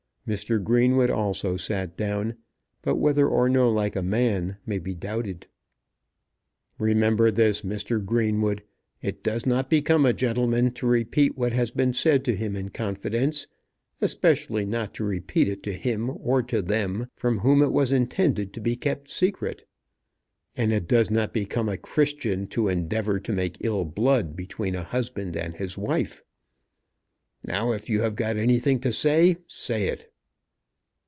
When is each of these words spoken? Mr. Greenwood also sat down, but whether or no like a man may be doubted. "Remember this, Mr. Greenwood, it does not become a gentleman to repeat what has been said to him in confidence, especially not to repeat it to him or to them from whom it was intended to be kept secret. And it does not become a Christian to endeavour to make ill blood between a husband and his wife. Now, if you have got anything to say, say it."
Mr. 0.27 0.63
Greenwood 0.63 1.09
also 1.09 1.57
sat 1.57 1.97
down, 1.97 2.33
but 2.83 2.95
whether 2.95 3.27
or 3.27 3.49
no 3.49 3.69
like 3.69 3.95
a 3.95 4.01
man 4.03 4.55
may 4.67 4.77
be 4.77 4.93
doubted. 4.93 5.45
"Remember 6.77 7.31
this, 7.31 7.63
Mr. 7.63 7.99
Greenwood, 8.05 8.61
it 9.01 9.23
does 9.23 9.47
not 9.47 9.67
become 9.69 10.05
a 10.05 10.13
gentleman 10.13 10.71
to 10.73 10.85
repeat 10.85 11.35
what 11.35 11.51
has 11.53 11.71
been 11.71 11.91
said 11.91 12.23
to 12.23 12.35
him 12.35 12.55
in 12.55 12.69
confidence, 12.69 13.47
especially 13.99 14.63
not 14.63 14.93
to 14.93 15.03
repeat 15.03 15.49
it 15.49 15.63
to 15.63 15.73
him 15.73 16.09
or 16.11 16.43
to 16.43 16.61
them 16.61 17.07
from 17.15 17.39
whom 17.39 17.61
it 17.63 17.71
was 17.73 17.91
intended 17.91 18.53
to 18.53 18.61
be 18.61 18.75
kept 18.75 19.09
secret. 19.09 19.65
And 20.55 20.71
it 20.71 20.87
does 20.87 21.09
not 21.11 21.33
become 21.33 21.67
a 21.67 21.77
Christian 21.77 22.45
to 22.49 22.69
endeavour 22.69 23.19
to 23.19 23.33
make 23.33 23.57
ill 23.61 23.85
blood 23.85 24.35
between 24.35 24.75
a 24.75 24.83
husband 24.83 25.35
and 25.35 25.55
his 25.55 25.77
wife. 25.79 26.23
Now, 27.43 27.71
if 27.73 27.89
you 27.89 28.01
have 28.03 28.15
got 28.15 28.37
anything 28.37 28.79
to 28.81 28.91
say, 28.93 29.37
say 29.47 29.87
it." 29.87 30.07